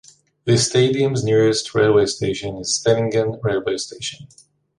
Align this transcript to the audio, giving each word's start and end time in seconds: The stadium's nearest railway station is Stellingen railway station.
The 0.45 0.57
stadium's 0.57 1.23
nearest 1.23 1.75
railway 1.75 2.07
station 2.07 2.57
is 2.57 2.71
Stellingen 2.75 3.37
railway 3.43 3.77
station. 3.77 4.29